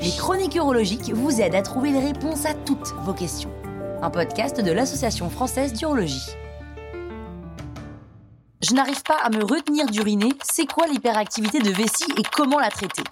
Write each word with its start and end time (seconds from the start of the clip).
Les 0.00 0.16
chroniques 0.16 0.54
urologiques 0.54 1.12
vous 1.12 1.40
aident 1.40 1.56
à 1.56 1.62
trouver 1.62 1.90
les 1.90 1.98
réponses 1.98 2.46
à 2.46 2.54
toutes 2.54 2.94
vos 3.02 3.14
questions. 3.14 3.50
Un 4.00 4.10
podcast 4.10 4.60
de 4.60 4.70
l'Association 4.70 5.28
française 5.28 5.72
d'urologie. 5.72 6.36
Je 8.62 8.74
n'arrive 8.74 9.02
pas 9.02 9.18
à 9.24 9.30
me 9.30 9.42
retenir 9.42 9.86
d'uriner, 9.86 10.28
c'est 10.42 10.66
quoi 10.66 10.86
l'hyperactivité 10.86 11.58
de 11.58 11.70
vessie 11.70 12.12
et 12.16 12.22
comment 12.32 12.60
la 12.60 12.70
traiter? 12.70 13.02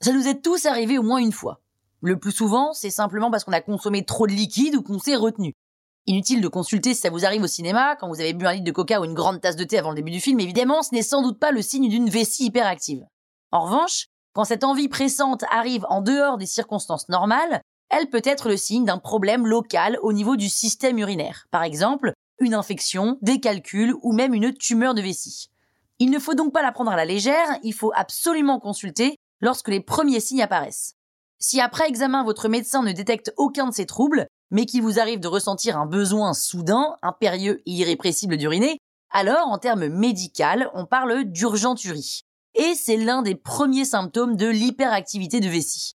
Ça 0.00 0.12
nous 0.12 0.28
est 0.28 0.42
tous 0.42 0.66
arrivé 0.66 0.98
au 0.98 1.02
moins 1.02 1.18
une 1.18 1.32
fois. 1.32 1.60
Le 2.02 2.18
plus 2.18 2.32
souvent, 2.32 2.74
c'est 2.74 2.90
simplement 2.90 3.30
parce 3.30 3.44
qu'on 3.44 3.52
a 3.52 3.62
consommé 3.62 4.04
trop 4.04 4.26
de 4.26 4.32
liquide 4.32 4.74
ou 4.74 4.82
qu'on 4.82 4.98
s'est 4.98 5.16
retenu. 5.16 5.54
Inutile 6.06 6.42
de 6.42 6.48
consulter 6.48 6.92
si 6.92 7.00
ça 7.00 7.08
vous 7.08 7.24
arrive 7.24 7.44
au 7.44 7.46
cinéma, 7.46 7.96
quand 7.96 8.08
vous 8.08 8.20
avez 8.20 8.34
bu 8.34 8.46
un 8.46 8.52
litre 8.52 8.64
de 8.64 8.72
coca 8.72 9.00
ou 9.00 9.04
une 9.04 9.14
grande 9.14 9.40
tasse 9.40 9.56
de 9.56 9.64
thé 9.64 9.78
avant 9.78 9.88
le 9.88 9.96
début 9.96 10.10
du 10.10 10.20
film, 10.20 10.38
évidemment, 10.38 10.82
ce 10.82 10.94
n'est 10.94 11.02
sans 11.02 11.22
doute 11.22 11.38
pas 11.38 11.50
le 11.50 11.62
signe 11.62 11.88
d'une 11.88 12.10
vessie 12.10 12.44
hyperactive. 12.44 13.06
En 13.52 13.64
revanche, 13.64 14.08
quand 14.34 14.44
cette 14.44 14.64
envie 14.64 14.88
pressante 14.88 15.44
arrive 15.50 15.86
en 15.88 16.02
dehors 16.02 16.36
des 16.36 16.44
circonstances 16.44 17.08
normales, 17.08 17.62
elle 17.88 18.10
peut 18.10 18.20
être 18.22 18.50
le 18.50 18.58
signe 18.58 18.84
d'un 18.84 18.98
problème 18.98 19.46
local 19.46 19.98
au 20.02 20.12
niveau 20.12 20.36
du 20.36 20.50
système 20.50 20.98
urinaire. 20.98 21.46
Par 21.50 21.62
exemple, 21.62 22.12
une 22.38 22.52
infection, 22.52 23.16
des 23.22 23.40
calculs 23.40 23.94
ou 24.02 24.12
même 24.12 24.34
une 24.34 24.52
tumeur 24.52 24.92
de 24.92 25.00
vessie. 25.00 25.48
Il 26.00 26.10
ne 26.10 26.18
faut 26.18 26.34
donc 26.34 26.52
pas 26.52 26.62
la 26.62 26.72
prendre 26.72 26.90
à 26.90 26.96
la 26.96 27.06
légère, 27.06 27.58
il 27.62 27.72
faut 27.72 27.92
absolument 27.94 28.60
consulter 28.60 29.16
lorsque 29.40 29.68
les 29.68 29.80
premiers 29.80 30.20
signes 30.20 30.42
apparaissent. 30.42 30.96
Si 31.38 31.60
après 31.60 31.88
examen 31.88 32.24
votre 32.24 32.48
médecin 32.48 32.82
ne 32.82 32.92
détecte 32.92 33.32
aucun 33.38 33.68
de 33.68 33.74
ces 33.74 33.86
troubles, 33.86 34.26
mais 34.50 34.66
qu'il 34.66 34.82
vous 34.82 34.98
arrive 34.98 35.20
de 35.20 35.28
ressentir 35.28 35.78
un 35.78 35.86
besoin 35.86 36.34
soudain, 36.34 36.96
impérieux 37.02 37.62
et 37.66 37.72
irrépressible 37.72 38.36
d'uriner, 38.36 38.78
alors 39.10 39.48
en 39.48 39.58
termes 39.58 39.88
médicaux, 39.88 40.68
on 40.74 40.86
parle 40.86 41.24
d'urgenturie. 41.24 42.22
Et 42.54 42.74
c'est 42.74 42.96
l'un 42.96 43.22
des 43.22 43.34
premiers 43.34 43.84
symptômes 43.84 44.36
de 44.36 44.46
l'hyperactivité 44.46 45.40
de 45.40 45.48
vessie. 45.48 45.94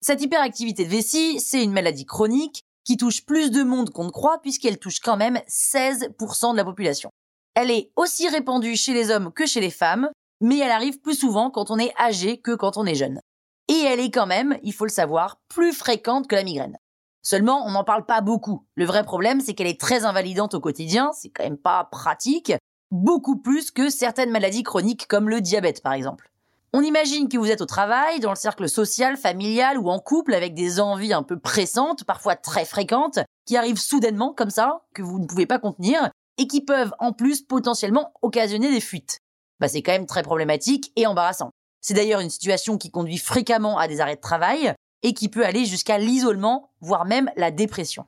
Cette 0.00 0.22
hyperactivité 0.22 0.84
de 0.84 0.90
vessie, 0.90 1.40
c'est 1.40 1.62
une 1.62 1.72
maladie 1.72 2.06
chronique 2.06 2.62
qui 2.84 2.96
touche 2.96 3.24
plus 3.24 3.50
de 3.50 3.62
monde 3.62 3.90
qu'on 3.90 4.04
ne 4.04 4.10
croit 4.10 4.40
puisqu'elle 4.40 4.78
touche 4.78 5.00
quand 5.00 5.16
même 5.16 5.40
16% 5.48 6.52
de 6.52 6.56
la 6.56 6.64
population. 6.64 7.10
Elle 7.54 7.70
est 7.70 7.90
aussi 7.96 8.28
répandue 8.28 8.76
chez 8.76 8.92
les 8.92 9.10
hommes 9.10 9.32
que 9.32 9.46
chez 9.46 9.60
les 9.60 9.70
femmes, 9.70 10.10
mais 10.40 10.58
elle 10.58 10.70
arrive 10.70 11.00
plus 11.00 11.14
souvent 11.14 11.50
quand 11.50 11.70
on 11.70 11.78
est 11.78 11.94
âgé 11.98 12.38
que 12.38 12.54
quand 12.54 12.76
on 12.76 12.84
est 12.84 12.94
jeune. 12.94 13.20
Et 13.68 13.78
elle 13.78 14.00
est 14.00 14.10
quand 14.10 14.26
même, 14.26 14.58
il 14.62 14.74
faut 14.74 14.84
le 14.84 14.90
savoir, 14.90 15.38
plus 15.48 15.72
fréquente 15.72 16.28
que 16.28 16.34
la 16.34 16.44
migraine. 16.44 16.76
Seulement, 17.24 17.66
on 17.66 17.70
n'en 17.70 17.84
parle 17.84 18.04
pas 18.04 18.20
beaucoup. 18.20 18.66
Le 18.76 18.84
vrai 18.84 19.02
problème, 19.02 19.40
c'est 19.40 19.54
qu'elle 19.54 19.66
est 19.66 19.80
très 19.80 20.04
invalidante 20.04 20.54
au 20.54 20.60
quotidien, 20.60 21.10
c'est 21.12 21.30
quand 21.30 21.42
même 21.42 21.56
pas 21.56 21.88
pratique, 21.90 22.52
beaucoup 22.90 23.38
plus 23.38 23.70
que 23.70 23.88
certaines 23.88 24.30
maladies 24.30 24.62
chroniques 24.62 25.08
comme 25.08 25.30
le 25.30 25.40
diabète 25.40 25.82
par 25.82 25.94
exemple. 25.94 26.30
On 26.74 26.82
imagine 26.82 27.28
que 27.28 27.38
vous 27.38 27.50
êtes 27.50 27.62
au 27.62 27.66
travail, 27.66 28.20
dans 28.20 28.30
le 28.30 28.36
cercle 28.36 28.68
social, 28.68 29.16
familial 29.16 29.78
ou 29.78 29.88
en 29.88 30.00
couple 30.00 30.34
avec 30.34 30.54
des 30.54 30.80
envies 30.80 31.14
un 31.14 31.22
peu 31.22 31.38
pressantes, 31.38 32.04
parfois 32.04 32.36
très 32.36 32.64
fréquentes, 32.64 33.20
qui 33.46 33.56
arrivent 33.56 33.78
soudainement 33.78 34.34
comme 34.34 34.50
ça, 34.50 34.82
que 34.92 35.00
vous 35.00 35.18
ne 35.18 35.26
pouvez 35.26 35.46
pas 35.46 35.58
contenir, 35.58 36.10
et 36.36 36.46
qui 36.46 36.60
peuvent 36.60 36.92
en 36.98 37.12
plus 37.12 37.42
potentiellement 37.42 38.12
occasionner 38.22 38.70
des 38.70 38.80
fuites. 38.80 39.20
Bah, 39.60 39.68
c'est 39.68 39.82
quand 39.82 39.92
même 39.92 40.06
très 40.06 40.22
problématique 40.22 40.92
et 40.96 41.06
embarrassant. 41.06 41.50
C'est 41.80 41.94
d'ailleurs 41.94 42.20
une 42.20 42.30
situation 42.30 42.76
qui 42.76 42.90
conduit 42.90 43.18
fréquemment 43.18 43.78
à 43.78 43.88
des 43.88 44.00
arrêts 44.00 44.16
de 44.16 44.20
travail, 44.20 44.74
et 45.04 45.12
qui 45.12 45.28
peut 45.28 45.44
aller 45.44 45.66
jusqu'à 45.66 45.98
l'isolement, 45.98 46.70
voire 46.80 47.04
même 47.04 47.30
la 47.36 47.52
dépression. 47.52 48.06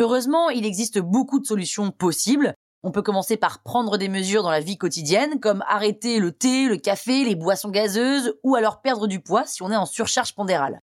Heureusement, 0.00 0.50
il 0.50 0.66
existe 0.66 0.98
beaucoup 0.98 1.38
de 1.38 1.46
solutions 1.46 1.92
possibles. 1.92 2.54
On 2.82 2.90
peut 2.90 3.02
commencer 3.02 3.36
par 3.36 3.62
prendre 3.62 3.98
des 3.98 4.08
mesures 4.08 4.42
dans 4.42 4.50
la 4.50 4.60
vie 4.60 4.78
quotidienne, 4.78 5.40
comme 5.40 5.62
arrêter 5.68 6.18
le 6.18 6.32
thé, 6.32 6.66
le 6.66 6.78
café, 6.78 7.22
les 7.22 7.34
boissons 7.34 7.68
gazeuses, 7.68 8.34
ou 8.42 8.56
alors 8.56 8.80
perdre 8.80 9.06
du 9.06 9.20
poids 9.20 9.44
si 9.44 9.62
on 9.62 9.70
est 9.70 9.76
en 9.76 9.86
surcharge 9.86 10.34
pondérale. 10.34 10.80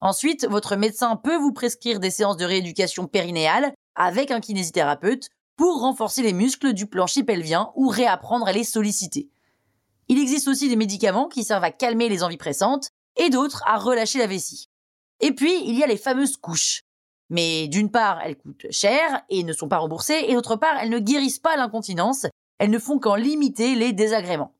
Ensuite, 0.00 0.46
votre 0.48 0.76
médecin 0.76 1.14
peut 1.16 1.36
vous 1.36 1.52
prescrire 1.52 2.00
des 2.00 2.10
séances 2.10 2.38
de 2.38 2.46
rééducation 2.46 3.06
périnéale 3.06 3.74
avec 3.96 4.30
un 4.30 4.40
kinésithérapeute 4.40 5.28
pour 5.56 5.80
renforcer 5.80 6.22
les 6.22 6.32
muscles 6.32 6.72
du 6.72 6.86
plancher 6.86 7.22
pelvien 7.22 7.70
ou 7.74 7.88
réapprendre 7.88 8.48
à 8.48 8.52
les 8.52 8.64
solliciter. 8.64 9.28
Il 10.08 10.18
existe 10.18 10.48
aussi 10.48 10.70
des 10.70 10.76
médicaments 10.76 11.28
qui 11.28 11.44
servent 11.44 11.64
à 11.64 11.70
calmer 11.70 12.08
les 12.08 12.22
envies 12.22 12.38
pressantes 12.38 12.88
et 13.16 13.28
d'autres 13.28 13.62
à 13.66 13.76
relâcher 13.76 14.18
la 14.18 14.26
vessie. 14.26 14.69
Et 15.20 15.32
puis, 15.32 15.62
il 15.64 15.78
y 15.78 15.82
a 15.82 15.86
les 15.86 15.96
fameuses 15.96 16.36
couches. 16.36 16.82
Mais 17.28 17.68
d'une 17.68 17.90
part, 17.90 18.20
elles 18.24 18.36
coûtent 18.36 18.66
cher 18.70 19.22
et 19.28 19.44
ne 19.44 19.52
sont 19.52 19.68
pas 19.68 19.78
remboursées, 19.78 20.24
et 20.28 20.34
d'autre 20.34 20.56
part, 20.56 20.76
elles 20.80 20.90
ne 20.90 20.98
guérissent 20.98 21.38
pas 21.38 21.56
l'incontinence, 21.56 22.26
elles 22.58 22.70
ne 22.70 22.78
font 22.78 22.98
qu'en 22.98 23.14
limiter 23.14 23.74
les 23.74 23.92
désagréments. 23.92 24.54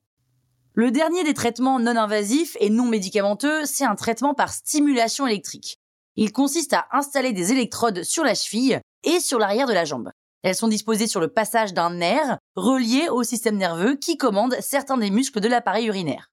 Le 0.73 0.89
dernier 0.89 1.25
des 1.25 1.33
traitements 1.33 1.79
non 1.79 1.97
invasifs 1.97 2.55
et 2.61 2.69
non 2.69 2.85
médicamenteux, 2.85 3.65
c'est 3.65 3.83
un 3.83 3.95
traitement 3.95 4.33
par 4.33 4.53
stimulation 4.53 5.27
électrique. 5.27 5.77
Il 6.15 6.31
consiste 6.31 6.73
à 6.73 6.87
installer 6.91 7.33
des 7.33 7.51
électrodes 7.51 8.03
sur 8.03 8.23
la 8.23 8.35
cheville 8.35 8.79
et 9.03 9.19
sur 9.19 9.37
l'arrière 9.37 9.67
de 9.67 9.73
la 9.73 9.83
jambe. 9.83 10.11
Elles 10.43 10.55
sont 10.55 10.69
disposées 10.69 11.07
sur 11.07 11.19
le 11.19 11.27
passage 11.27 11.73
d'un 11.73 11.91
nerf 11.91 12.37
relié 12.55 13.09
au 13.09 13.23
système 13.23 13.57
nerveux 13.57 13.95
qui 13.95 14.17
commande 14.17 14.55
certains 14.61 14.97
des 14.97 15.11
muscles 15.11 15.41
de 15.41 15.49
l'appareil 15.49 15.87
urinaire. 15.87 16.31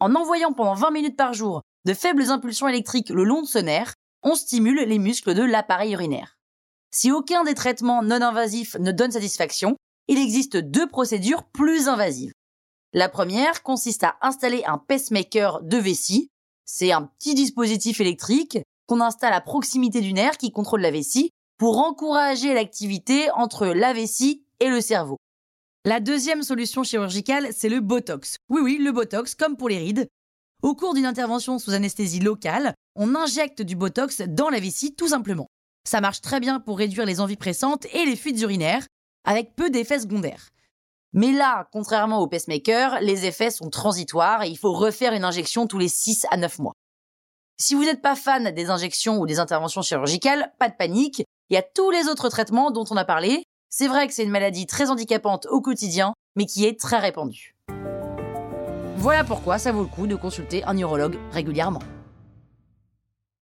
En 0.00 0.14
envoyant 0.16 0.52
pendant 0.52 0.74
20 0.74 0.90
minutes 0.90 1.16
par 1.16 1.32
jour 1.32 1.62
de 1.84 1.94
faibles 1.94 2.30
impulsions 2.30 2.68
électriques 2.68 3.10
le 3.10 3.24
long 3.24 3.42
de 3.42 3.46
ce 3.46 3.58
nerf, 3.58 3.94
on 4.22 4.34
stimule 4.34 4.80
les 4.80 4.98
muscles 4.98 5.34
de 5.34 5.42
l'appareil 5.42 5.92
urinaire. 5.92 6.36
Si 6.90 7.10
aucun 7.10 7.44
des 7.44 7.54
traitements 7.54 8.02
non 8.02 8.22
invasifs 8.22 8.76
ne 8.78 8.92
donne 8.92 9.10
satisfaction, 9.10 9.76
il 10.08 10.18
existe 10.18 10.56
deux 10.56 10.88
procédures 10.88 11.44
plus 11.44 11.88
invasives. 11.88 12.32
La 12.92 13.08
première 13.08 13.62
consiste 13.62 14.04
à 14.04 14.16
installer 14.22 14.62
un 14.66 14.78
pacemaker 14.78 15.62
de 15.62 15.76
vessie. 15.76 16.28
C'est 16.64 16.92
un 16.92 17.02
petit 17.02 17.34
dispositif 17.34 18.00
électrique 18.00 18.58
qu'on 18.86 19.00
installe 19.00 19.32
à 19.32 19.40
proximité 19.40 20.00
du 20.00 20.12
nerf 20.12 20.38
qui 20.38 20.52
contrôle 20.52 20.82
la 20.82 20.90
vessie 20.90 21.30
pour 21.58 21.78
encourager 21.78 22.54
l'activité 22.54 23.30
entre 23.32 23.66
la 23.66 23.92
vessie 23.92 24.44
et 24.60 24.68
le 24.68 24.80
cerveau. 24.80 25.16
La 25.84 26.00
deuxième 26.00 26.42
solution 26.42 26.82
chirurgicale, 26.82 27.48
c'est 27.52 27.68
le 27.68 27.80
Botox. 27.80 28.36
Oui, 28.48 28.60
oui, 28.62 28.78
le 28.78 28.92
Botox, 28.92 29.34
comme 29.34 29.56
pour 29.56 29.68
les 29.68 29.78
rides. 29.78 30.08
Au 30.64 30.74
cours 30.74 30.94
d'une 30.94 31.04
intervention 31.04 31.58
sous 31.58 31.74
anesthésie 31.74 32.20
locale, 32.20 32.72
on 32.96 33.14
injecte 33.14 33.60
du 33.60 33.76
Botox 33.76 34.22
dans 34.22 34.48
la 34.48 34.60
vessie 34.60 34.94
tout 34.94 35.08
simplement. 35.08 35.46
Ça 35.86 36.00
marche 36.00 36.22
très 36.22 36.40
bien 36.40 36.58
pour 36.58 36.78
réduire 36.78 37.04
les 37.04 37.20
envies 37.20 37.36
pressantes 37.36 37.84
et 37.92 38.06
les 38.06 38.16
fuites 38.16 38.40
urinaires, 38.40 38.86
avec 39.26 39.54
peu 39.56 39.68
d'effets 39.68 40.00
secondaires. 40.00 40.48
Mais 41.12 41.32
là, 41.32 41.68
contrairement 41.70 42.20
au 42.20 42.28
pacemaker, 42.28 42.98
les 43.02 43.26
effets 43.26 43.50
sont 43.50 43.68
transitoires 43.68 44.42
et 44.42 44.48
il 44.48 44.56
faut 44.56 44.72
refaire 44.72 45.12
une 45.12 45.24
injection 45.24 45.66
tous 45.66 45.78
les 45.78 45.88
6 45.88 46.24
à 46.30 46.38
9 46.38 46.58
mois. 46.60 46.72
Si 47.60 47.74
vous 47.74 47.84
n'êtes 47.84 48.00
pas 48.00 48.16
fan 48.16 48.50
des 48.50 48.70
injections 48.70 49.18
ou 49.18 49.26
des 49.26 49.40
interventions 49.40 49.82
chirurgicales, 49.82 50.50
pas 50.58 50.70
de 50.70 50.76
panique, 50.78 51.24
il 51.50 51.54
y 51.54 51.58
a 51.58 51.62
tous 51.62 51.90
les 51.90 52.08
autres 52.08 52.30
traitements 52.30 52.70
dont 52.70 52.86
on 52.90 52.96
a 52.96 53.04
parlé. 53.04 53.44
C'est 53.68 53.86
vrai 53.86 54.08
que 54.08 54.14
c'est 54.14 54.24
une 54.24 54.30
maladie 54.30 54.64
très 54.64 54.88
handicapante 54.88 55.46
au 55.50 55.60
quotidien, 55.60 56.14
mais 56.36 56.46
qui 56.46 56.64
est 56.64 56.80
très 56.80 57.00
répandue. 57.00 57.54
Voilà 59.04 59.22
pourquoi 59.22 59.58
ça 59.58 59.70
vaut 59.70 59.82
le 59.82 59.86
coup 59.86 60.06
de 60.06 60.16
consulter 60.16 60.64
un 60.64 60.78
urologue 60.78 61.18
régulièrement. 61.30 61.82